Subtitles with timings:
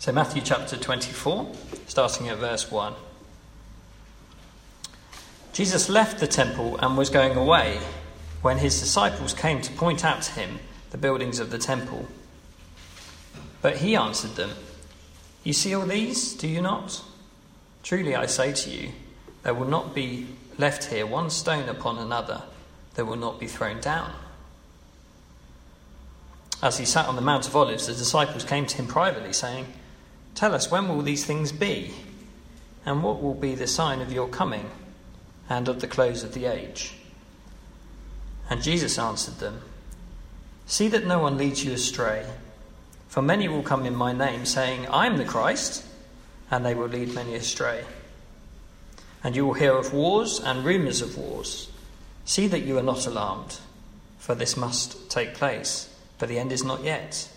[0.00, 1.50] So, Matthew chapter 24,
[1.88, 2.94] starting at verse 1.
[5.52, 7.80] Jesus left the temple and was going away
[8.40, 12.06] when his disciples came to point out to him the buildings of the temple.
[13.60, 14.50] But he answered them,
[15.42, 17.02] You see all these, do you not?
[17.82, 18.92] Truly I say to you,
[19.42, 20.28] there will not be
[20.58, 22.44] left here one stone upon another
[22.94, 24.12] that will not be thrown down.
[26.62, 29.66] As he sat on the Mount of Olives, the disciples came to him privately, saying,
[30.38, 31.92] Tell us, when will these things be?
[32.86, 34.70] And what will be the sign of your coming
[35.48, 36.94] and of the close of the age?
[38.48, 39.62] And Jesus answered them,
[40.64, 42.24] See that no one leads you astray.
[43.08, 45.84] For many will come in my name, saying, I am the Christ,
[46.52, 47.84] and they will lead many astray.
[49.24, 51.68] And you will hear of wars and rumours of wars.
[52.24, 53.58] See that you are not alarmed,
[54.20, 57.28] for this must take place, but the end is not yet.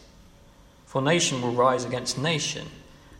[0.85, 2.67] For nation will rise against nation,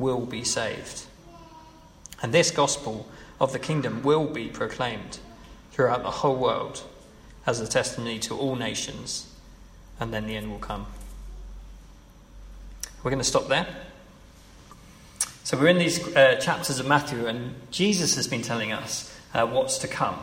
[0.00, 1.04] will be saved.
[2.22, 3.06] And this gospel
[3.40, 5.18] of the kingdom will be proclaimed
[5.72, 6.82] throughout the whole world
[7.46, 9.32] as a testimony to all nations,
[9.98, 10.86] and then the end will come.
[13.02, 13.66] We're going to stop there.
[15.42, 19.46] So, we're in these uh, chapters of Matthew, and Jesus has been telling us uh,
[19.46, 20.18] what's to come.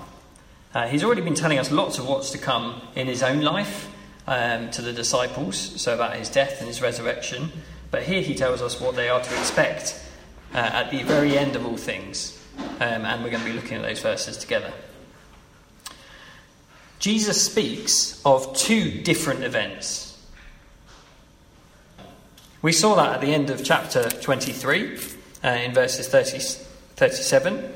[0.74, 3.90] Uh, he's already been telling us lots of what's to come in his own life
[4.28, 7.52] um, to the disciples, so about his death and his resurrection.
[7.92, 10.00] But here he tells us what they are to expect
[10.54, 12.34] uh, at the very end of all things.
[12.80, 14.74] Um, and we're going to be looking at those verses together.
[17.00, 20.08] Jesus speaks of two different events.
[22.62, 25.00] We saw that at the end of chapter 23,
[25.44, 26.40] uh, in verses 30,
[26.96, 27.74] 37,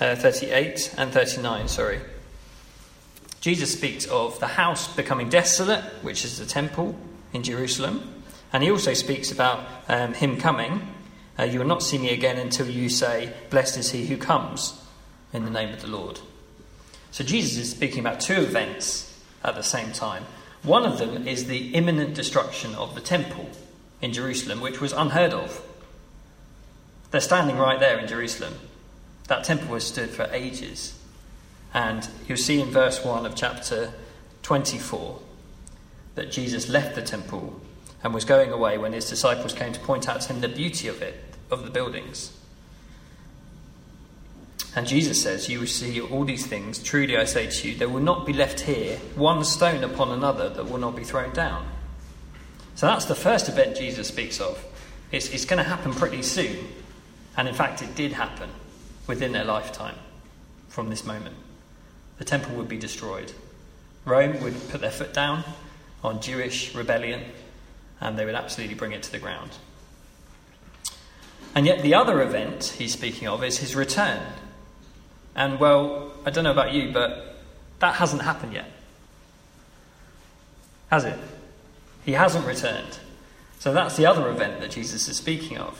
[0.00, 2.00] uh, 38, and 39, sorry.
[3.40, 6.94] Jesus speaks of the house becoming desolate, which is the temple
[7.32, 8.21] in Jerusalem,
[8.52, 10.82] and he also speaks about um, him coming.
[11.38, 14.78] Uh, you will not see me again until you say, Blessed is he who comes
[15.32, 16.20] in the name of the Lord.
[17.10, 20.24] So Jesus is speaking about two events at the same time.
[20.62, 23.48] One of them is the imminent destruction of the temple
[24.00, 25.62] in Jerusalem, which was unheard of.
[27.10, 28.54] They're standing right there in Jerusalem.
[29.28, 30.98] That temple has stood for ages.
[31.74, 33.92] And you'll see in verse 1 of chapter
[34.42, 35.20] 24
[36.14, 37.60] that Jesus left the temple
[38.02, 40.88] and was going away when his disciples came to point out to him the beauty
[40.88, 41.14] of it,
[41.50, 42.36] of the buildings.
[44.74, 46.82] And Jesus says, You will see all these things.
[46.82, 50.48] Truly I say to you, there will not be left here one stone upon another
[50.48, 51.66] that will not be thrown down.
[52.74, 54.64] So that's the first event Jesus speaks of.
[55.10, 56.56] It's, it's going to happen pretty soon.
[57.36, 58.48] And in fact, it did happen
[59.06, 59.96] within their lifetime
[60.68, 61.36] from this moment.
[62.18, 63.32] The temple would be destroyed.
[64.04, 65.44] Rome would put their foot down
[66.02, 67.22] on Jewish rebellion
[68.02, 69.52] and they would absolutely bring it to the ground.
[71.54, 74.20] And yet, the other event he's speaking of is his return.
[75.34, 77.36] And well, I don't know about you, but
[77.78, 78.70] that hasn't happened yet.
[80.90, 81.18] Has it?
[82.04, 82.98] He hasn't returned.
[83.58, 85.78] So that's the other event that Jesus is speaking of.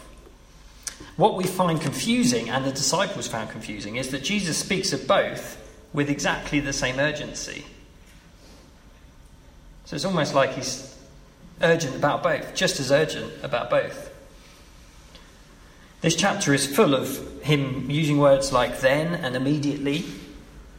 [1.17, 5.59] What we find confusing, and the disciples found confusing, is that Jesus speaks of both
[5.93, 7.65] with exactly the same urgency.
[9.85, 10.97] So it's almost like he's
[11.61, 14.11] urgent about both, just as urgent about both.
[16.01, 20.05] This chapter is full of him using words like then and immediately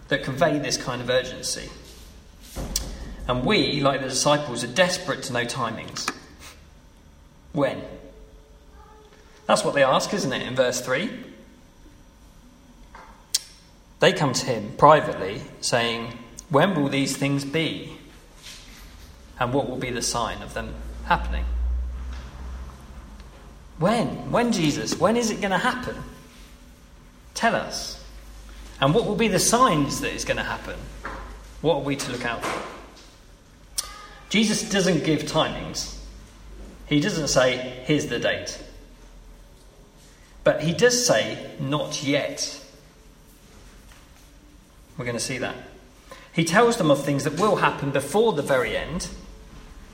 [0.10, 1.70] that convey this kind of urgency.
[3.28, 6.12] And we, like the disciples, are desperate to know timings.
[7.54, 7.82] When?
[9.46, 11.10] That's what they ask, isn't it, in verse 3?
[14.02, 16.18] They come to him privately, saying,
[16.50, 17.98] When will these things be?
[19.44, 20.74] And what will be the sign of them
[21.04, 21.44] happening?
[23.78, 24.32] When?
[24.32, 24.98] When, Jesus?
[24.98, 25.98] When is it going to happen?
[27.34, 28.02] Tell us.
[28.80, 30.80] And what will be the signs that it's going to happen?
[31.60, 33.86] What are we to look out for?
[34.30, 35.98] Jesus doesn't give timings.
[36.86, 38.64] He doesn't say, here's the date.
[40.46, 42.64] But he does say, not yet.
[44.98, 45.58] We're going to see that.
[46.32, 49.10] He tells them of things that will happen before the very end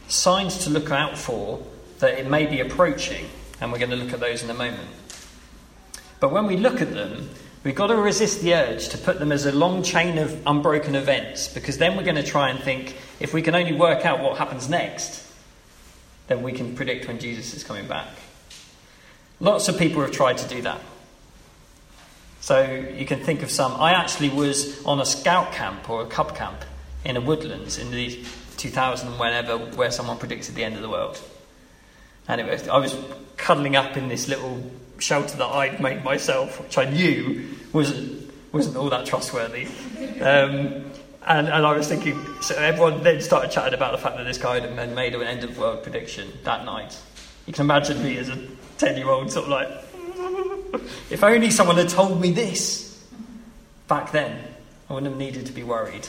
[0.09, 1.65] signs to look out for
[1.99, 3.25] that it may be approaching
[3.61, 4.87] And we're going to look at those in a moment.
[6.19, 7.29] But when we look at them,
[7.63, 10.95] we've got to resist the urge to put them as a long chain of unbroken
[10.95, 14.21] events, because then we're going to try and think if we can only work out
[14.21, 15.25] what happens next,
[16.27, 18.07] then we can predict when Jesus is coming back.
[19.39, 20.81] Lots of people have tried to do that.
[22.41, 23.73] So you can think of some.
[23.73, 26.63] I actually was on a scout camp or a cub camp
[27.03, 28.23] in a woodlands in the
[28.59, 31.19] 2000 whenever where someone predicted the end of the world.
[32.27, 32.95] And was, I was
[33.37, 34.61] cuddling up in this little
[34.99, 39.65] shelter that I'd made myself, which I knew wasn't, wasn't all that trustworthy.
[40.21, 40.85] Um,
[41.25, 44.37] and, and I was thinking, so everyone then started chatting about the fact that this
[44.37, 46.97] guy had made an end of world prediction that night.
[47.47, 48.47] You can imagine me as a
[48.77, 49.69] 10 year old, sort of like,
[51.09, 53.03] if only someone had told me this
[53.87, 54.43] back then,
[54.89, 56.07] I wouldn't have needed to be worried.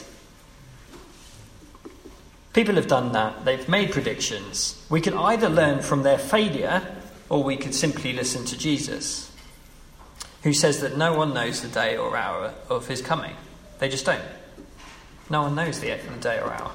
[2.53, 4.85] People have done that, they've made predictions.
[4.89, 6.81] We can either learn from their failure
[7.29, 9.31] or we could simply listen to Jesus,
[10.43, 13.35] who says that no one knows the day or hour of his coming.
[13.79, 14.21] They just don't.
[15.29, 16.71] No one knows the day or hour.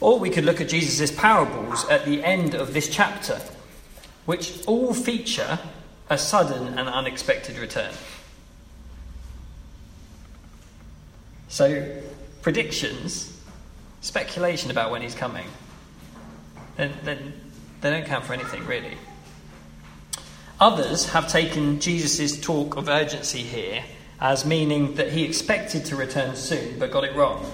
[0.00, 3.40] Or we could look at Jesus' parables at the end of this chapter,
[4.24, 5.58] which all feature
[6.08, 7.92] a sudden and unexpected return.
[11.48, 12.00] So,
[12.40, 13.35] predictions
[14.00, 15.46] speculation about when he's coming,
[16.76, 17.32] then, then
[17.80, 18.96] they don't count for anything, really.
[20.60, 23.84] Others have taken Jesus' talk of urgency here
[24.20, 27.44] as meaning that he expected to return soon but got it wrong.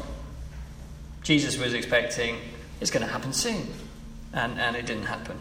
[1.23, 2.37] Jesus was expecting
[2.81, 3.69] it's going to happen soon,
[4.33, 5.39] and, and it didn't happen.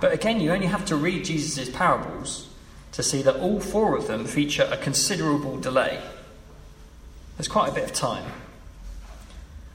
[0.00, 2.48] But again, you only have to read Jesus' parables
[2.92, 6.00] to see that all four of them feature a considerable delay.
[7.36, 8.30] There's quite a bit of time.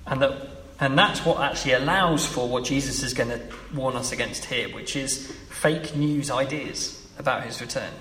[0.07, 0.49] And, that,
[0.79, 3.41] and that's what actually allows for what Jesus is going to
[3.75, 7.91] warn us against here, which is fake news ideas about his return.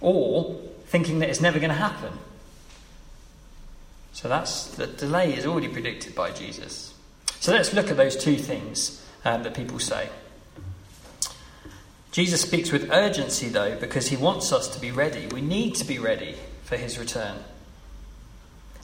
[0.00, 2.12] Or thinking that it's never going to happen.
[4.12, 6.94] So that's the delay is already predicted by Jesus.
[7.38, 10.08] So let's look at those two things um, that people say.
[12.12, 15.26] Jesus speaks with urgency, though, because he wants us to be ready.
[15.28, 16.34] We need to be ready
[16.64, 17.36] for his return.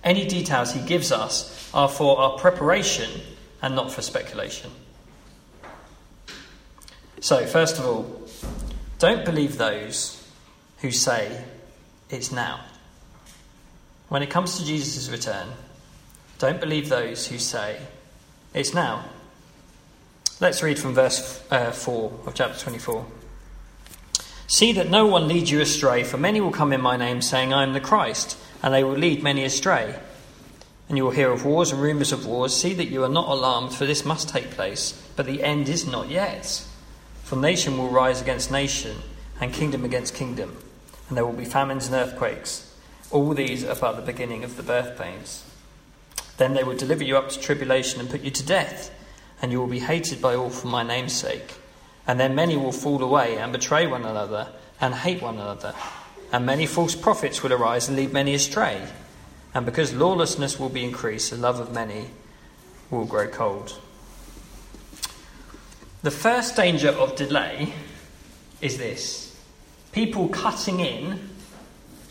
[0.06, 3.10] Any details he gives us are for our preparation
[3.60, 4.70] and not for speculation.
[7.20, 8.28] So, first of all,
[9.00, 10.24] don't believe those
[10.78, 11.44] who say
[12.08, 12.60] it's now.
[14.08, 15.48] When it comes to Jesus' return,
[16.38, 17.80] don't believe those who say
[18.54, 19.06] it's now.
[20.38, 23.04] Let's read from verse uh, 4 of chapter 24.
[24.48, 27.52] See that no one leads you astray, for many will come in my name, saying,
[27.52, 29.94] I am the Christ and they will lead many astray.
[30.88, 32.54] And you will hear of wars and rumours of wars.
[32.54, 35.86] See that you are not alarmed, for this must take place, but the end is
[35.86, 36.64] not yet.
[37.22, 38.96] For nation will rise against nation,
[39.40, 40.56] and kingdom against kingdom,
[41.08, 42.74] and there will be famines and earthquakes.
[43.10, 45.44] All these are but the beginning of the birth pains.
[46.36, 48.92] Then they will deliver you up to tribulation and put you to death,
[49.42, 51.54] and you will be hated by all for my name's sake.
[52.06, 54.48] And then many will fall away and betray one another
[54.80, 55.74] and hate one another.
[56.32, 58.86] And many false prophets will arise and lead many astray.
[59.54, 62.08] And because lawlessness will be increased, the love of many
[62.90, 63.80] will grow cold.
[66.02, 67.72] The first danger of delay
[68.60, 69.36] is this
[69.92, 71.18] people cutting in,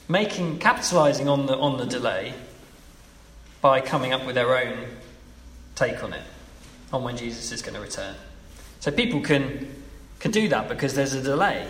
[0.09, 2.33] making, capitalizing on the, on the delay
[3.61, 4.85] by coming up with their own
[5.75, 6.23] take on it,
[6.91, 8.15] on when Jesus is going to return.
[8.79, 9.84] So people can,
[10.19, 11.67] can do that because there's a delay.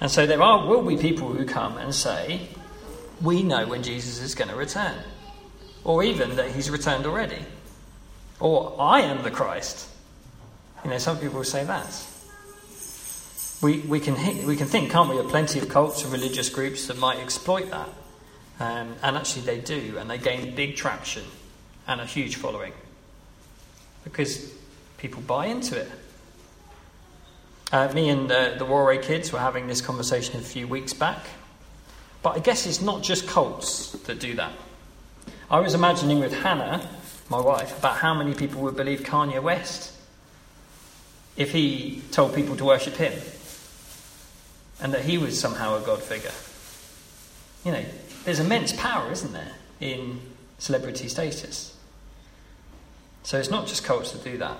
[0.00, 2.48] And so there are, will be people who come and say,
[3.20, 4.94] We know when Jesus is going to return.
[5.84, 7.44] Or even that he's returned already.
[8.40, 9.88] Or I am the Christ.
[10.84, 12.06] You know, some people say that.
[13.60, 14.14] We, we, can,
[14.46, 17.70] we can think, can't we, of plenty of cults and religious groups that might exploit
[17.70, 17.88] that.
[18.60, 21.24] Um, and actually, they do, and they gain big traction
[21.88, 22.72] and a huge following.
[24.04, 24.52] Because
[24.98, 25.90] people buy into it.
[27.70, 31.26] Uh, me and the Warray kids were having this conversation a few weeks back.
[32.22, 34.52] But I guess it's not just cults that do that.
[35.50, 36.88] I was imagining with Hannah,
[37.28, 39.94] my wife, about how many people would believe Kanye West
[41.36, 43.12] if he told people to worship him
[44.80, 46.32] and that he was somehow a God figure.
[47.64, 47.84] You know,
[48.24, 50.20] there's immense power, isn't there, in
[50.58, 51.76] celebrity status.
[53.22, 54.56] So it's not just cults that do that.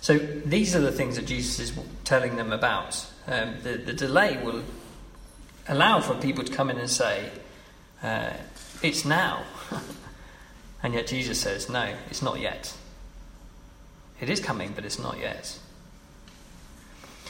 [0.00, 3.06] So these are the things that Jesus is telling them about.
[3.26, 4.62] Um, the, the, delay will
[5.68, 7.30] allow for people to come in and say,
[8.02, 8.30] uh,
[8.82, 9.42] It's now.
[10.82, 12.74] and yet Jesus says, No, it's not yet.
[14.20, 15.58] It is coming, but it's not yet.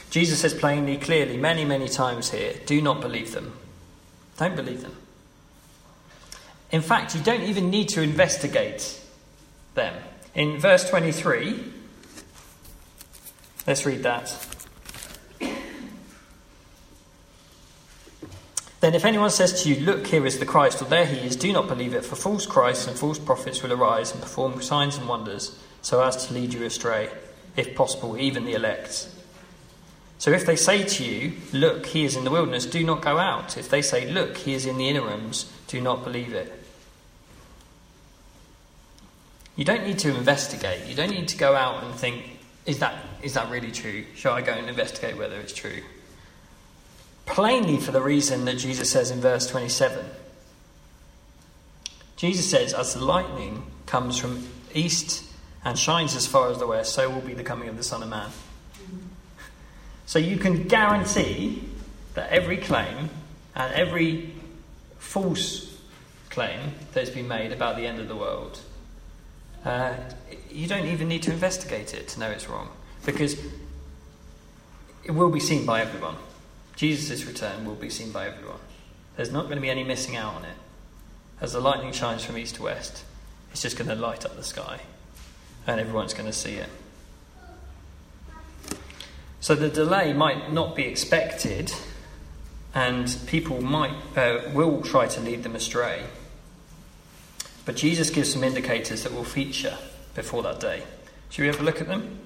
[0.09, 3.53] Jesus says plainly, clearly, many, many times here do not believe them.
[4.37, 4.95] Don't believe them.
[6.71, 8.99] In fact, you don't even need to investigate
[9.75, 9.95] them.
[10.33, 11.73] In verse 23,
[13.67, 14.33] let's read that.
[18.79, 21.35] Then, if anyone says to you, Look, here is the Christ, or there he is,
[21.35, 24.97] do not believe it, for false Christs and false prophets will arise and perform signs
[24.97, 27.09] and wonders, so as to lead you astray,
[27.57, 29.09] if possible, even the elect.
[30.17, 33.17] So if they say to you, Look, he is in the wilderness, do not go
[33.17, 33.57] out.
[33.57, 36.53] If they say, Look, he is in the inner rooms, do not believe it.
[39.57, 40.87] You don't need to investigate.
[40.87, 42.38] You don't need to go out and think,
[42.69, 44.05] Is that, is that really true?
[44.15, 45.81] Shall I go and investigate whether it's true?
[47.29, 50.03] plainly for the reason that Jesus says in verse 27.
[52.17, 55.23] Jesus says, As the lightning comes from east
[55.63, 58.01] and shines as far as the west, so will be the coming of the Son
[58.01, 58.29] of Man.
[60.07, 61.63] So you can guarantee
[62.15, 63.11] that every claim
[63.55, 64.33] and every
[64.97, 65.77] false
[66.31, 66.59] claim
[66.93, 68.59] that has been made about the end of the world,
[69.65, 69.93] uh,
[70.51, 72.69] you don't even need to investigate it to know it's wrong
[73.05, 73.39] because
[75.03, 76.15] it will be seen by everyone.
[76.75, 78.59] Jesus' return will be seen by everyone.
[79.15, 80.55] There's not going to be any missing out on it.
[81.41, 83.03] As the lightning shines from east to west,
[83.51, 84.79] it's just going to light up the sky,
[85.67, 86.69] and everyone's going to see it.
[89.41, 91.73] So the delay might not be expected,
[92.75, 96.03] and people might uh, will try to lead them astray.
[97.69, 99.77] But Jesus gives some indicators that will feature
[100.15, 100.81] before that day.
[101.29, 102.17] Should we have a look at them?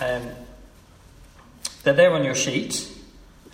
[0.00, 0.30] Um,
[1.82, 2.90] they're there on your sheet,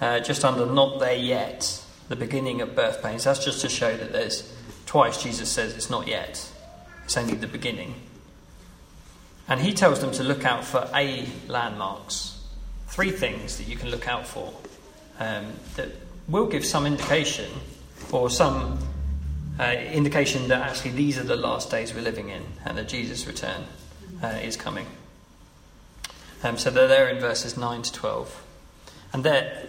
[0.00, 3.24] uh, just under not there yet, the beginning of birth pains.
[3.24, 4.54] That's just to show that there's
[4.86, 6.48] twice Jesus says it's not yet,
[7.02, 7.96] it's only the beginning.
[9.48, 12.40] And he tells them to look out for A landmarks,
[12.86, 14.54] three things that you can look out for
[15.18, 15.88] um, that
[16.28, 17.50] will give some indication
[18.12, 18.78] or some
[19.58, 23.26] uh, indication that actually these are the last days we're living in and that Jesus'
[23.26, 23.64] return
[24.22, 24.86] uh, is coming.
[26.42, 28.44] Um, so they're there in verses 9 to 12.
[29.12, 29.68] And there,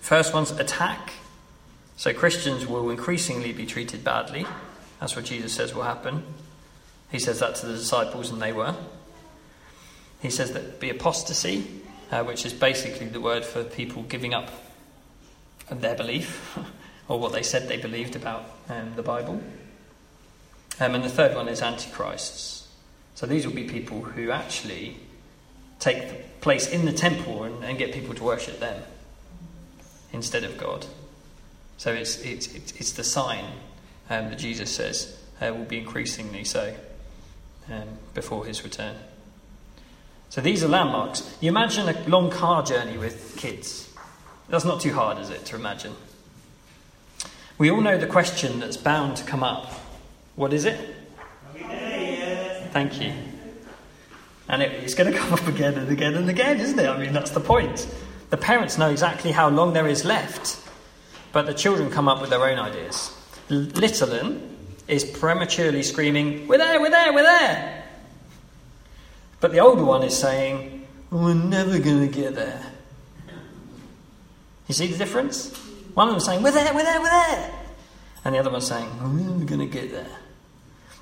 [0.00, 1.14] first one's attack.
[1.96, 4.46] So Christians will increasingly be treated badly.
[5.00, 6.22] That's what Jesus says will happen.
[7.10, 8.74] He says that to the disciples, and they were.
[10.20, 11.66] He says that be apostasy,
[12.10, 14.50] uh, which is basically the word for people giving up
[15.70, 16.58] their belief,
[17.08, 19.42] or what they said they believed about um, the Bible.
[20.80, 22.68] Um, and the third one is antichrists.
[23.14, 24.96] So these will be people who actually
[25.78, 28.82] take the place in the temple and, and get people to worship them
[30.12, 30.86] instead of God.
[31.76, 33.44] So it's, it's, it's, the sign
[34.08, 36.74] um, that Jesus says uh, will be increasingly so
[37.70, 38.96] um, before his return.
[40.30, 41.36] So these are landmarks.
[41.40, 43.92] You imagine a long car journey with kids.
[44.48, 45.94] That's not too hard, is it, to imagine?
[47.56, 49.70] We all know the question that's bound to come up.
[50.34, 50.96] What is it?
[52.72, 53.12] Thank you.
[54.48, 56.88] And it, it's going to come up again and again and again, isn't it?
[56.88, 57.86] I mean, that's the point.
[58.30, 60.58] The parents know exactly how long there is left,
[61.32, 63.16] but the children come up with their own ideas.
[63.48, 64.38] Little
[64.88, 67.84] is prematurely screaming, We're there, we're there, we're there.
[69.40, 72.72] But the older one is saying, We're never going to get there.
[74.66, 75.56] You see the difference?
[75.94, 77.54] One of them saying, We're there, we're there, we're there.
[78.24, 80.18] And the other one saying, We're going to get there.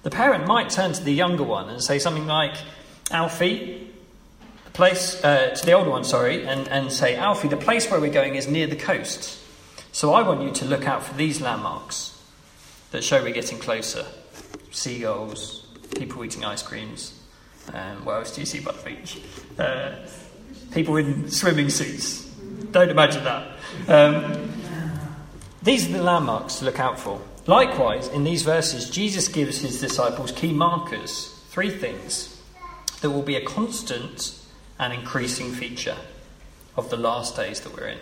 [0.02, 2.54] The parent might turn to the younger one and say something like,
[3.10, 3.90] Alfie,
[4.64, 8.00] the place, uh, to the older one, sorry, and, and say, Alfie, the place where
[8.00, 9.38] we're going is near the coast.
[9.92, 12.18] So I want you to look out for these landmarks
[12.90, 14.04] that show we're getting closer
[14.70, 17.18] seagulls, people eating ice creams.
[17.72, 19.20] Um, what else do you see by the beach?
[19.58, 19.92] Uh,
[20.72, 22.24] people in swimming suits.
[22.70, 23.58] Don't imagine that.
[23.86, 24.41] Um,
[25.62, 27.20] these are the landmarks to look out for.
[27.46, 32.40] Likewise, in these verses, Jesus gives his disciples key markers, three things
[33.00, 34.38] that will be a constant
[34.78, 35.96] and increasing feature
[36.76, 37.98] of the last days that we're in.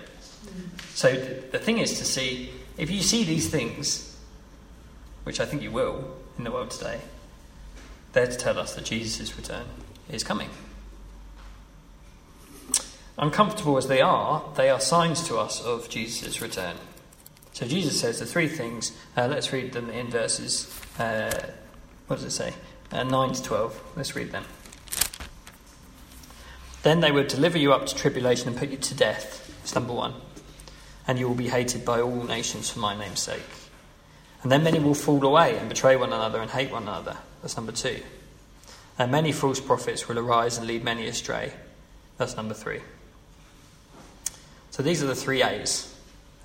[0.95, 4.17] So the thing is to see if you see these things,
[5.25, 6.05] which I think you will
[6.39, 7.01] in the world today,
[8.13, 9.67] they're to tell us that Jesus' return
[10.11, 10.51] is coming.
[13.19, 16.77] Uncomfortable as they are, they are signs to us of Jesus' return.
[17.53, 18.93] So Jesus says the three things.
[19.17, 20.73] Uh, let's read them in verses.
[20.99, 21.53] Uh,
[22.07, 22.55] what does it say?
[22.93, 23.93] Uh, 9 to 12.
[23.97, 24.45] Let's read them.
[26.83, 29.55] Then they will deliver you up to tribulation and put you to death.
[29.61, 30.15] That's number one.
[31.07, 33.43] And you will be hated by all nations for my name's sake.
[34.43, 37.19] And then many will fall away and betray one another and hate one another.
[37.43, 38.01] That's number two.
[38.99, 41.53] And many false prophets will arise and lead many astray.
[42.17, 42.81] That's number three.
[44.71, 45.95] So these are the three A's,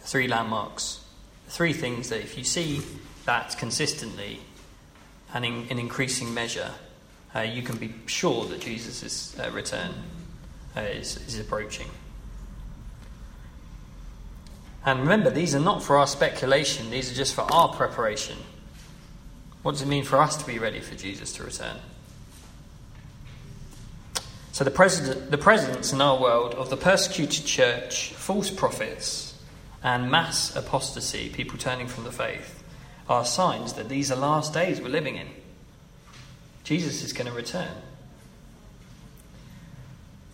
[0.06, 1.04] three landmarks,
[1.48, 2.82] three things that if you see
[3.26, 4.40] that consistently
[5.34, 6.72] and in, in increasing measure,
[7.36, 9.92] uh, you can be sure that Jesus' uh, return
[10.78, 11.88] uh, is, is approaching.
[14.86, 18.38] And remember, these are not for our speculation, these are just for our preparation.
[19.64, 21.78] What does it mean for us to be ready for Jesus to return?
[24.52, 29.25] So, the, president, the presence in our world of the persecuted church, false prophets,
[29.86, 32.63] and mass apostasy, people turning from the faith,
[33.08, 35.27] are signs that these are last days we're living in.
[36.63, 37.70] Jesus is going to return.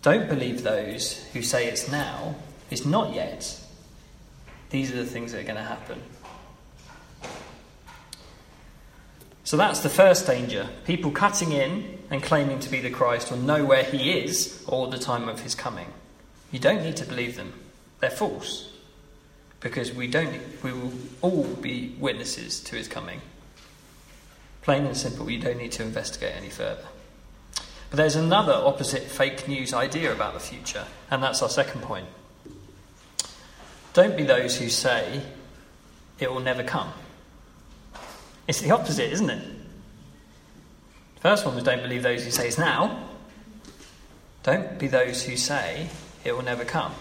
[0.00, 2.34] Don't believe those who say it's now,
[2.70, 3.60] it's not yet.
[4.70, 6.00] These are the things that are going to happen.
[9.44, 10.66] So that's the first danger.
[10.86, 14.86] People cutting in and claiming to be the Christ or know where he is all
[14.86, 15.88] the time of his coming.
[16.50, 17.52] You don't need to believe them.
[18.00, 18.71] They're false.
[19.62, 23.20] Because we don't we will all be witnesses to his coming.
[24.62, 26.86] Plain and simple, you don't need to investigate any further.
[27.90, 32.06] But there's another opposite fake news idea about the future, and that's our second point.
[33.92, 35.20] Don't be those who say
[36.18, 36.92] it will never come.
[38.48, 39.42] It's the opposite, isn't it?
[41.20, 43.08] First one was don't believe those who say it's now.
[44.42, 45.88] Don't be those who say
[46.24, 46.94] it will never come.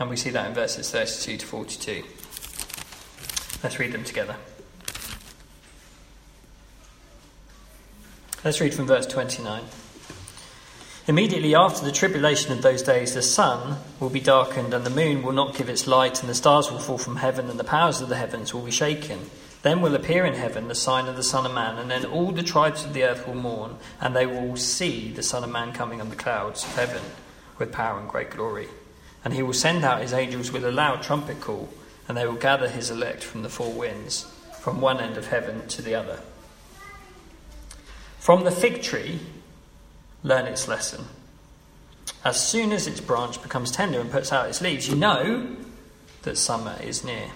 [0.00, 2.02] And we see that in verses 32 to 42.
[3.62, 4.36] Let's read them together.
[8.42, 9.62] Let's read from verse 29.
[11.06, 15.22] Immediately after the tribulation of those days, the sun will be darkened, and the moon
[15.22, 18.00] will not give its light, and the stars will fall from heaven, and the powers
[18.00, 19.28] of the heavens will be shaken.
[19.60, 22.32] Then will appear in heaven the sign of the Son of Man, and then all
[22.32, 25.74] the tribes of the earth will mourn, and they will see the Son of Man
[25.74, 27.02] coming on the clouds of heaven
[27.58, 28.68] with power and great glory.
[29.24, 31.68] And he will send out his angels with a loud trumpet call,
[32.08, 34.30] and they will gather his elect from the four winds,
[34.60, 36.20] from one end of heaven to the other.
[38.18, 39.20] From the fig tree,
[40.22, 41.06] learn its lesson.
[42.24, 45.56] As soon as its branch becomes tender and puts out its leaves, you know
[46.22, 47.30] that summer is near.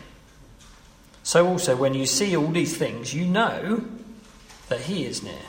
[1.22, 3.82] So also, when you see all these things, you know
[4.68, 5.46] that he is near.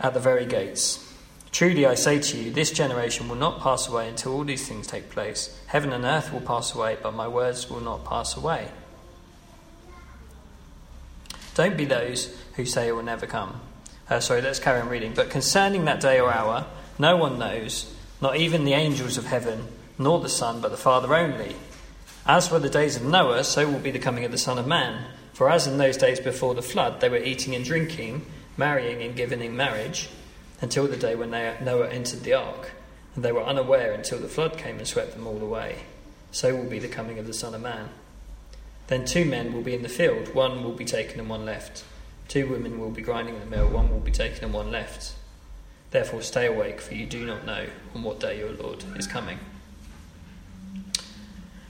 [0.00, 1.05] At the very gates.
[1.56, 4.86] Truly I say to you, this generation will not pass away until all these things
[4.86, 5.58] take place.
[5.68, 8.68] Heaven and earth will pass away, but my words will not pass away.
[11.54, 13.58] Don't be those who say it will never come.
[14.10, 15.14] Uh, sorry, let's carry on reading.
[15.14, 16.66] But concerning that day or hour,
[16.98, 17.90] no one knows,
[18.20, 19.66] not even the angels of heaven,
[19.98, 21.56] nor the Son, but the Father only.
[22.26, 24.66] As were the days of Noah, so will be the coming of the Son of
[24.66, 25.06] Man.
[25.32, 28.26] For as in those days before the flood, they were eating and drinking,
[28.58, 30.10] marrying and giving in marriage,
[30.60, 32.72] until the day when Noah entered the ark.
[33.14, 35.78] And they were unaware until the flood came and swept them all away.
[36.30, 37.88] So will be the coming of the Son of Man.
[38.88, 41.84] Then two men will be in the field, one will be taken and one left.
[42.28, 45.14] Two women will be grinding the mill, one will be taken and one left.
[45.90, 49.38] Therefore, stay awake, for you do not know on what day your Lord is coming.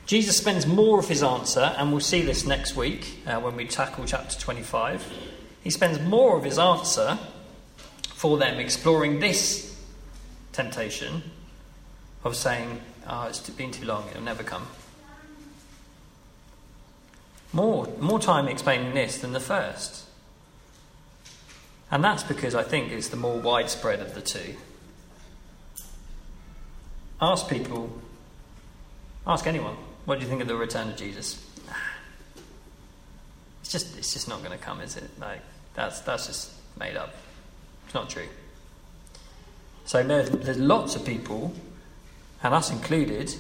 [0.07, 3.66] Jesus spends more of his answer, and we'll see this next week uh, when we
[3.66, 5.12] tackle chapter 25.
[5.62, 7.18] He spends more of his answer
[8.16, 9.79] for them exploring this
[10.52, 11.22] temptation
[12.24, 14.66] of saying, oh, it's been too long, it'll never come.
[17.52, 20.07] More, more time explaining this than the first.
[21.90, 24.55] And that's because I think it's the more widespread of the two.
[27.20, 28.00] Ask people,
[29.26, 29.76] ask anyone,
[30.07, 31.46] what do you think of the return of Jesus?
[33.61, 35.05] It's just, it's just not going to come, is it?
[35.20, 35.40] Like,
[35.74, 37.14] that's, that's just made up.
[37.87, 38.29] It's not true.
[39.87, 41.55] So there's, lots of people,
[42.42, 43.35] and us included,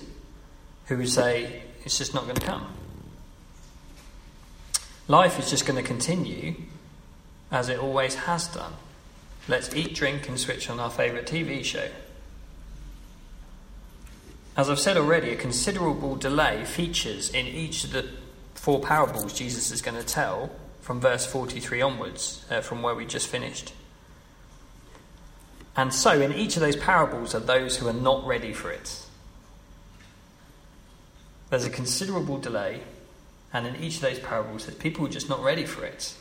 [0.86, 2.72] who would say it's just not going to come.
[5.08, 6.54] Life is just going to continue
[7.50, 8.72] as it always has done.
[9.48, 11.88] Let's eat, drink, and switch on our favourite TV show.
[14.56, 18.08] As I've said already, a considerable delay features in each of the
[18.54, 23.04] four parables Jesus is going to tell from verse 43 onwards, uh, from where we
[23.04, 23.72] just finished.
[25.76, 29.02] And so, in each of those parables, are those who are not ready for it.
[31.50, 32.80] There's a considerable delay,
[33.52, 36.14] and in each of those parables, there's people who are just not ready for it.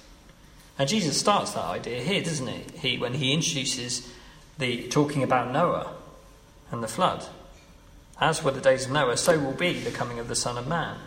[0.77, 2.63] And Jesus starts that idea here, doesn't he?
[2.77, 4.11] He when he introduces
[4.57, 5.93] the talking about Noah
[6.71, 7.25] and the flood.
[8.19, 10.67] As were the days of Noah, so will be the coming of the Son of
[10.67, 10.97] Man.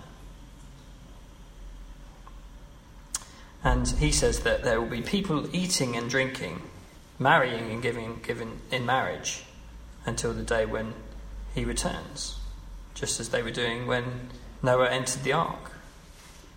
[3.64, 6.62] And he says that there will be people eating and drinking,
[7.18, 9.44] marrying and giving given in marriage
[10.06, 10.94] until the day when
[11.54, 12.38] he returns,
[12.94, 14.30] just as they were doing when
[14.62, 15.72] Noah entered the ark.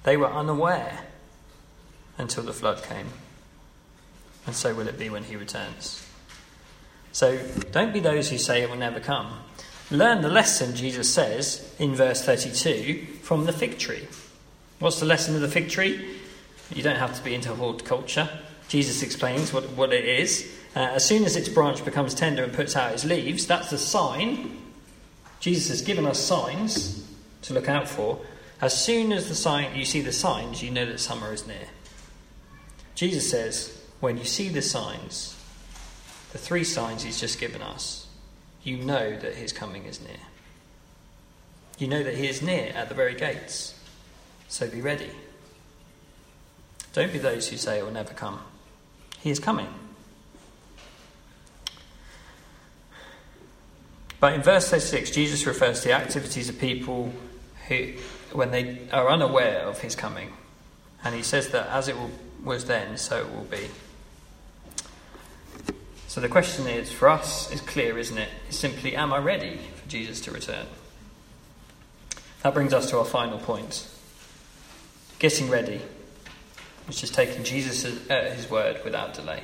[0.04, 1.06] They were unaware
[2.18, 3.08] until the flood came.
[4.46, 6.08] And so will it be when he returns.
[7.12, 7.40] So
[7.72, 9.34] don't be those who say it will never come.
[9.92, 14.08] Learn the lesson, Jesus says in verse 32, from the fig tree.
[14.80, 16.18] What's the lesson of the fig tree?
[16.74, 18.30] You don't have to be into horticulture.
[18.72, 20.50] Jesus explains what, what it is.
[20.74, 23.78] Uh, as soon as its branch becomes tender and puts out its leaves, that's a
[23.78, 24.58] sign.
[25.42, 27.06] Jesus has given us signs
[27.42, 28.22] to look out for.
[28.62, 31.68] As soon as the sign, you see the signs, you know that summer is near.
[32.96, 35.36] Jesus says, when you see the signs,
[36.32, 38.08] the three signs he's just given us,
[38.64, 40.16] you know that his coming is near.
[41.78, 43.78] You know that he is near at the very gates.
[44.48, 45.12] So be ready.
[46.94, 48.40] Don't be those who say it will never come.
[49.22, 49.68] He is coming.
[54.20, 57.12] But in verse 36, Jesus refers to the activities of people
[57.68, 57.94] who,
[58.34, 60.32] when they are unaware of his coming.
[61.04, 61.96] And he says that as it
[62.44, 63.68] was then, so it will be.
[66.08, 68.30] So the question is, for us, is clear, isn't it?
[68.48, 70.68] It's simply, am I ready for Jesus to return?
[72.44, 73.88] That brings us to our final point
[75.20, 75.80] getting ready,
[76.88, 79.44] which just taking Jesus at his word without delay.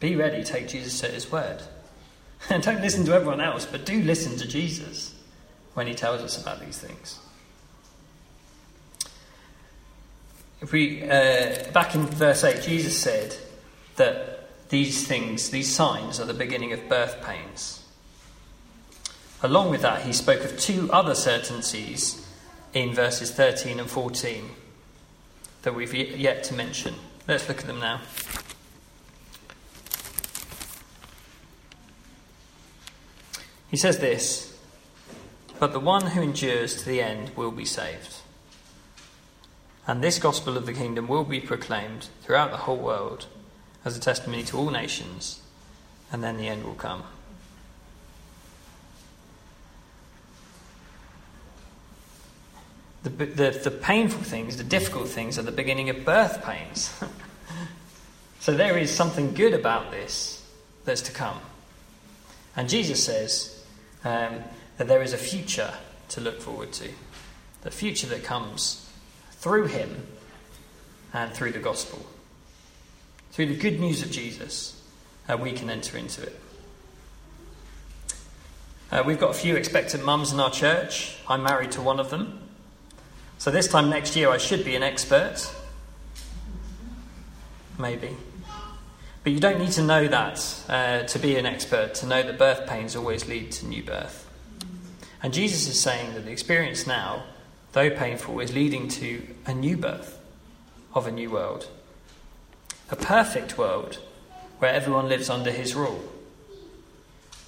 [0.00, 1.62] Be ready, take Jesus at his word.
[2.50, 5.12] And don't listen to everyone else, but do listen to Jesus
[5.74, 7.18] when he tells us about these things.
[10.60, 13.36] If we uh, back in verse eight, Jesus said,
[13.98, 17.84] that these things, these signs, are the beginning of birth pains.
[19.42, 22.26] Along with that, he spoke of two other certainties
[22.72, 24.50] in verses 13 and 14
[25.62, 26.94] that we've yet to mention.
[27.26, 28.00] Let's look at them now.
[33.70, 34.56] He says this
[35.58, 38.16] But the one who endures to the end will be saved.
[39.86, 43.26] And this gospel of the kingdom will be proclaimed throughout the whole world
[43.84, 45.40] as a testimony to all nations,
[46.12, 47.04] and then the end will come.
[53.16, 56.92] The, the, the painful things, the difficult things, are the beginning of birth pains.
[58.40, 60.44] so there is something good about this
[60.84, 61.38] that's to come.
[62.54, 63.64] And Jesus says
[64.04, 64.42] um,
[64.76, 65.72] that there is a future
[66.10, 66.88] to look forward to,
[67.62, 68.90] the future that comes
[69.32, 70.06] through Him
[71.14, 72.04] and through the gospel.
[73.32, 74.82] Through the good news of Jesus,
[75.28, 76.40] uh, we can enter into it.
[78.90, 81.16] Uh, we've got a few expectant mums in our church.
[81.28, 82.47] I'm married to one of them.
[83.38, 85.50] So this time next year, I should be an expert.
[87.78, 88.16] Maybe.
[89.24, 92.38] But you don't need to know that uh, to be an expert, to know that
[92.38, 94.28] birth pains always lead to new birth.
[95.22, 97.24] And Jesus is saying that the experience now,
[97.72, 100.20] though painful, is leading to a new birth
[100.94, 101.68] of a new world
[102.90, 103.98] a perfect world
[104.58, 106.02] where everyone lives under his rule.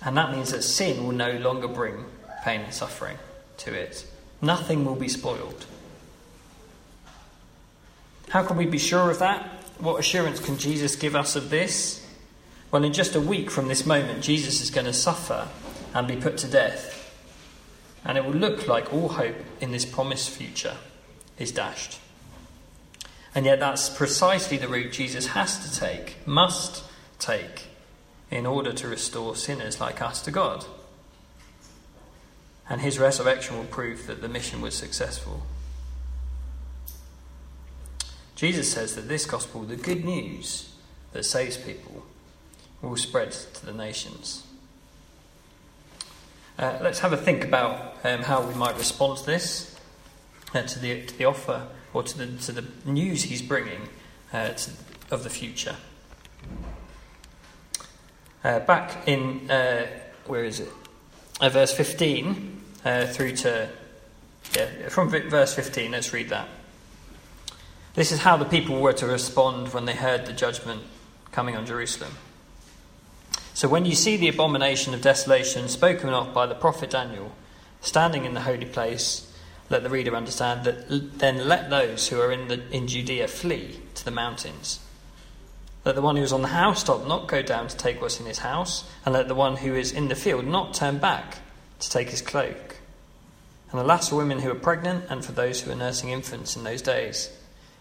[0.03, 2.05] And that means that sin will no longer bring
[2.43, 3.19] pain and suffering
[3.59, 4.07] to it.
[4.41, 5.67] Nothing will be spoiled.
[8.31, 9.45] How can we be sure of that?
[9.79, 12.07] What assurance can Jesus give us of this?
[12.71, 15.49] Well, in just a week from this moment, Jesus is going to suffer
[15.93, 16.97] and be put to death.
[18.05, 20.77] And it will look like all hope in this promised future
[21.41, 21.99] is dashed.
[23.35, 26.85] And yet, that's precisely the route Jesus has to take, must
[27.19, 27.67] take,
[28.31, 30.65] in order to restore sinners like us to God.
[32.69, 35.43] And his resurrection will prove that the mission was successful.
[38.41, 40.73] Jesus says that this gospel, the good news
[41.13, 42.07] that saves people,
[42.81, 44.47] will spread to the nations.
[46.59, 49.79] Uh, let's have a think about um, how we might respond to this,
[50.55, 53.91] uh, to, the, to the offer or to the, to the news he's bringing
[54.33, 54.71] uh, to,
[55.11, 55.77] of the future.
[58.43, 59.87] Uh, back in, uh,
[60.25, 60.71] where is it?
[61.43, 63.69] Uh, verse 15 uh, through to,
[64.57, 66.49] yeah, from verse 15, let's read that.
[67.95, 70.83] This is how the people were to respond when they heard the judgment
[71.33, 72.13] coming on Jerusalem.
[73.55, 77.33] So when you see the abomination of desolation spoken of by the prophet Daniel
[77.81, 79.31] standing in the holy place,
[79.69, 83.81] let the reader understand that then let those who are in, the, in Judea flee
[83.95, 84.81] to the mountains.
[85.85, 88.27] Let the one who is on the housetop not go down to take what's in
[88.27, 91.39] his house, and let the one who is in the field not turn back
[91.79, 92.77] to take his cloak.
[93.71, 96.65] And alas for women who are pregnant and for those who are nursing infants in
[96.65, 97.31] those days.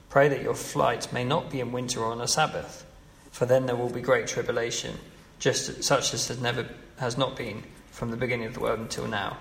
[0.09, 2.85] Pray that your flight may not be in winter or on a Sabbath,
[3.31, 4.97] for then there will be great tribulation,
[5.37, 6.67] just such as has never
[6.97, 9.37] has not been from the beginning of the world until now,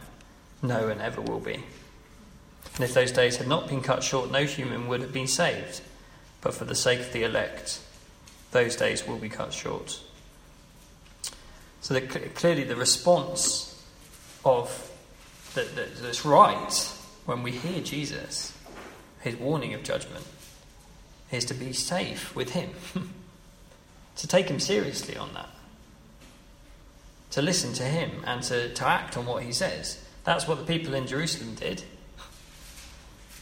[0.62, 1.54] no, and ever will be.
[2.74, 5.81] And if those days had not been cut short, no human would have been saved.
[6.40, 7.81] But for the sake of the elect,
[8.52, 10.00] those days will be cut short.
[11.81, 13.83] So the, clearly, the response
[14.44, 14.92] of
[15.54, 16.72] that, that, that's right
[17.24, 18.52] when we hear Jesus,
[19.20, 20.24] his warning of judgment,
[21.30, 22.70] is to be safe with him,
[24.16, 25.48] to take him seriously on that,
[27.30, 30.02] to listen to him and to, to act on what he says.
[30.24, 31.82] That's what the people in Jerusalem did.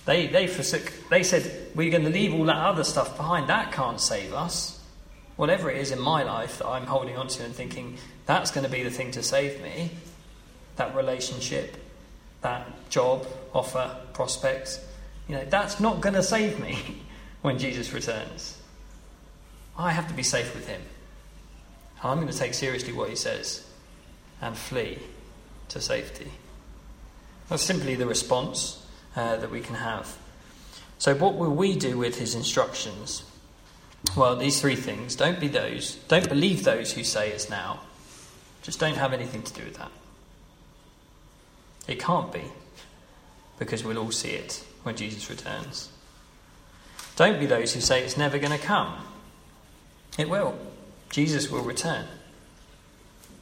[0.05, 3.49] They, they forsook, they said, We're going to leave all that other stuff behind.
[3.49, 4.81] That can't save us.
[5.35, 8.65] Whatever it is in my life that I'm holding on to and thinking, that's going
[8.65, 9.91] to be the thing to save me
[10.77, 11.77] that relationship,
[12.43, 14.79] that job, offer, prospects.
[15.27, 16.79] You know, that's not going to save me
[17.47, 18.59] when Jesus returns.
[19.79, 20.83] I have to be safe with him.
[22.03, 23.65] I'm going to take seriously what he says
[24.43, 24.99] and flee
[25.69, 26.33] to safety.
[27.49, 30.19] That's simply the response uh, that we can have.
[30.99, 33.23] So, what will we do with his instructions?
[34.17, 35.15] Well, these three things.
[35.15, 37.79] Don't be those, don't believe those who say it's now.
[38.63, 39.93] Just don't have anything to do with that.
[41.87, 42.43] It can't be,
[43.61, 45.91] because we'll all see it when Jesus returns.
[47.17, 48.95] Don't be those who say it's never going to come.
[50.19, 50.57] It will.
[51.11, 52.07] Jesus will return.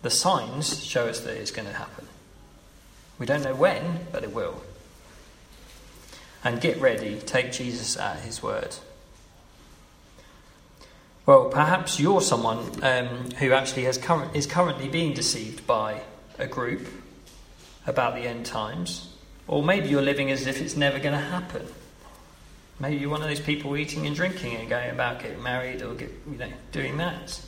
[0.03, 2.07] The signs show us that it's going to happen.
[3.19, 4.63] We don't know when, but it will.
[6.43, 8.77] And get ready, take Jesus at his word.
[11.27, 16.03] Well, perhaps you're someone um, who actually current, is currently being deceived by
[16.39, 16.87] a group
[17.87, 19.15] about the end times.
[19.49, 21.67] Or maybe you're living as if it's never going to happen.
[22.81, 25.95] Maybe you're one of those people eating and drinking and going about getting married or
[25.95, 27.41] get, you know, doing that.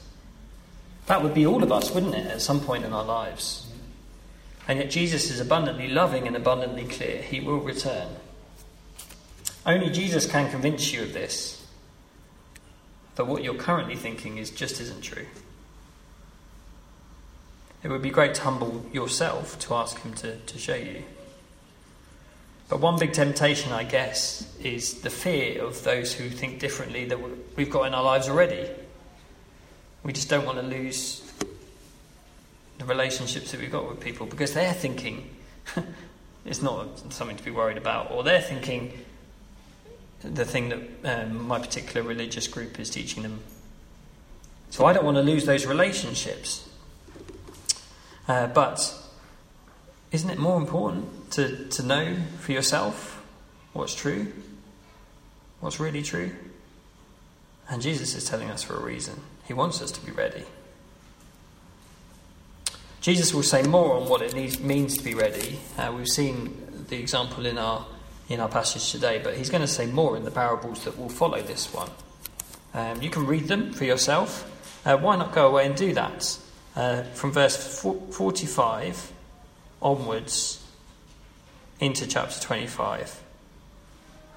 [1.07, 3.67] That would be all of us, wouldn't it, at some point in our lives?
[4.69, 7.23] And yet Jesus is abundantly loving and abundantly clear.
[7.23, 8.09] He will return.
[9.65, 11.65] Only Jesus can convince you of this
[13.17, 15.27] that what you're currently thinking is just isn't true.
[17.83, 21.05] It would be great to humble yourself to ask Him to, to show you.
[22.68, 27.18] But one big temptation, I guess, is the fear of those who think differently that
[27.57, 28.68] we've got in our lives already.
[30.02, 31.22] We just don't want to lose
[32.79, 35.31] the relationships that we've got with people because they're thinking
[36.44, 38.92] it's not something to be worried about, or they're thinking
[40.22, 40.68] the thing
[41.02, 43.40] that um, my particular religious group is teaching them.
[44.70, 46.68] So I don't want to lose those relationships.
[48.26, 48.92] Uh, but
[50.12, 53.23] isn't it more important to, to know for yourself
[53.73, 54.33] what's true?
[55.61, 56.33] What's really true?
[57.69, 59.21] And Jesus is telling us for a reason.
[59.47, 60.45] He wants us to be ready.
[63.01, 65.59] Jesus will say more on what it needs, means to be ready.
[65.77, 67.87] Uh, we've seen the example in our
[68.29, 71.09] in our passage today, but he's going to say more in the parables that will
[71.09, 71.88] follow this one.
[72.75, 74.51] Um, you can read them for yourself.
[74.85, 76.37] Uh, why not go away and do that?
[76.75, 79.12] Uh, from verse 45
[79.81, 80.65] onwards
[81.81, 83.23] into chapter 25.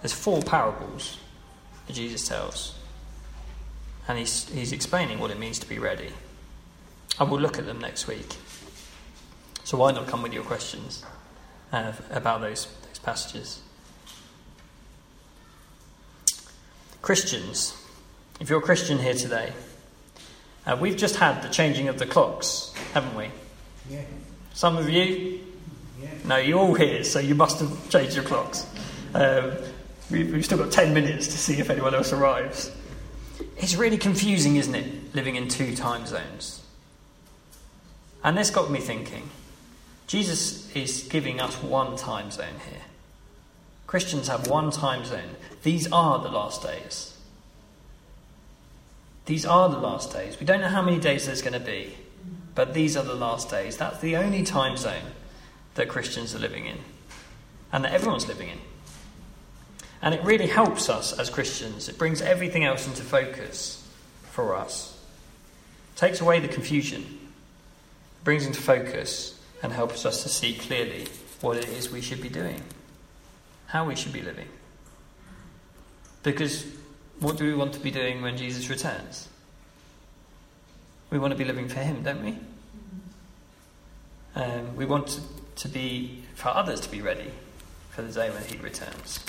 [0.01, 1.17] There's four parables
[1.87, 2.75] that Jesus tells,
[4.07, 6.11] and he's, he's explaining what it means to be ready.
[7.19, 8.37] I will look at them next week.
[9.63, 11.03] So why not come with your questions
[11.71, 13.61] uh, about those, those passages?
[17.01, 17.75] Christians,
[18.39, 19.53] if you're a Christian here today,
[20.65, 23.29] uh, we've just had the changing of the clocks, haven't we?
[23.89, 24.01] Yeah.
[24.59, 25.39] Some of you?
[26.25, 28.67] No, you're all here, so you must have changed your clocks.
[29.13, 29.53] Um,
[30.11, 32.69] we, we've still got 10 minutes to see if anyone else arrives.
[33.55, 36.61] It's really confusing, isn't it, living in two time zones?
[38.21, 39.29] And this got me thinking.
[40.07, 42.81] Jesus is giving us one time zone here.
[43.87, 45.37] Christians have one time zone.
[45.63, 47.17] These are the last days.
[49.25, 50.37] These are the last days.
[50.37, 51.95] We don't know how many days there's going to be,
[52.59, 53.77] but these are the last days.
[53.77, 55.13] That's the only time zone
[55.75, 56.79] that Christians are living in
[57.71, 58.57] and that everyone's living in.
[60.01, 61.87] And it really helps us as Christians.
[61.87, 63.89] It brings everything else into focus
[64.31, 65.01] for us.
[65.93, 71.07] It takes away the confusion, it brings into focus, and helps us to see clearly
[71.39, 72.61] what it is we should be doing
[73.67, 74.49] how we should be living.
[76.23, 76.65] Because
[77.21, 79.29] what do we want to be doing when Jesus returns?
[81.09, 82.37] We want to be living for Him, don't we?
[84.35, 85.21] Um, we want to,
[85.63, 87.31] to be, for others to be ready
[87.89, 89.19] for the day when He returns.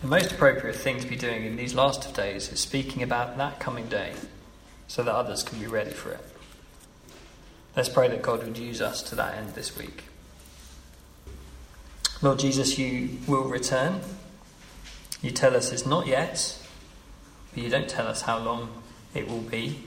[0.00, 3.36] The most appropriate thing to be doing in these last of days is speaking about
[3.38, 4.12] that coming day
[4.86, 6.24] so that others can be ready for it.
[7.74, 10.04] Let's pray that God would use us to that end this week.
[12.22, 14.00] Lord Jesus, you will return.
[15.22, 16.58] You tell us it's not yet,
[17.54, 18.82] but you don't tell us how long
[19.14, 19.78] it will be.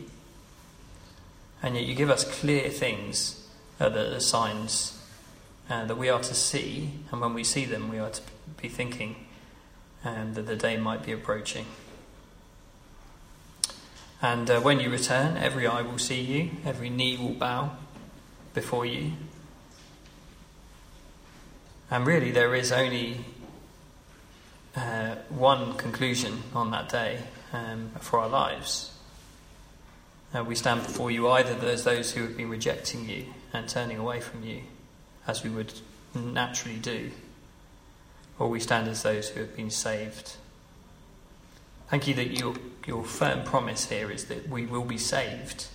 [1.63, 3.47] And yet you give us clear things
[3.79, 4.99] uh, signs
[5.69, 8.21] uh, that we are to see, and when we see them, we are to
[8.61, 9.15] be thinking
[10.03, 11.65] um, that the day might be approaching.
[14.21, 17.71] And uh, when you return, every eye will see you, every knee will bow
[18.53, 19.13] before you.
[21.89, 23.25] And really, there is only
[24.75, 27.19] uh, one conclusion on that day
[27.51, 28.91] um, for our lives.
[30.33, 33.97] Uh, we stand before you either as those who have been rejecting you and turning
[33.97, 34.61] away from you,
[35.27, 35.73] as we would
[36.15, 37.11] naturally do,
[38.39, 40.37] or we stand as those who have been saved.
[41.89, 42.55] Thank you that your,
[42.87, 45.67] your firm promise here is that we will be saved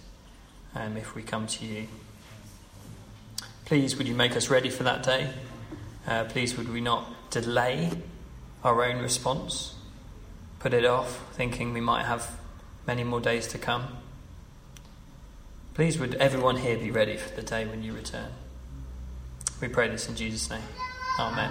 [0.74, 1.88] um, if we come to you.
[3.66, 5.34] Please, would you make us ready for that day?
[6.06, 7.90] Uh, please, would we not delay
[8.64, 9.74] our own response,
[10.60, 12.38] put it off, thinking we might have
[12.86, 13.98] many more days to come?
[15.76, 18.30] Please, would everyone here be ready for the day when you return?
[19.60, 20.62] We pray this in Jesus' name.
[21.20, 21.50] Amen.